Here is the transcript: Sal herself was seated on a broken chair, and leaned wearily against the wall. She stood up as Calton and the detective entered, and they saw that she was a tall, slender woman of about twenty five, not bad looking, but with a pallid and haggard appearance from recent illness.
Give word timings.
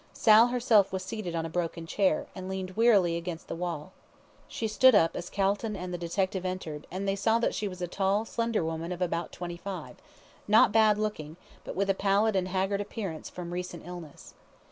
Sal 0.13 0.47
herself 0.47 0.91
was 0.91 1.03
seated 1.03 1.35
on 1.35 1.45
a 1.45 1.49
broken 1.51 1.85
chair, 1.85 2.25
and 2.33 2.49
leaned 2.49 2.71
wearily 2.75 3.17
against 3.17 3.47
the 3.47 3.55
wall. 3.55 3.91
She 4.47 4.67
stood 4.67 4.95
up 4.95 5.15
as 5.15 5.29
Calton 5.29 5.75
and 5.75 5.93
the 5.93 5.97
detective 5.99 6.43
entered, 6.43 6.87
and 6.89 7.07
they 7.07 7.15
saw 7.15 7.37
that 7.37 7.53
she 7.53 7.67
was 7.67 7.83
a 7.83 7.87
tall, 7.87 8.25
slender 8.25 8.65
woman 8.65 8.91
of 8.91 8.99
about 9.03 9.31
twenty 9.31 9.57
five, 9.57 9.97
not 10.47 10.71
bad 10.71 10.97
looking, 10.97 11.37
but 11.63 11.75
with 11.75 11.87
a 11.87 11.93
pallid 11.93 12.35
and 12.35 12.47
haggard 12.47 12.81
appearance 12.81 13.29
from 13.29 13.53
recent 13.53 13.85
illness. 13.85 14.33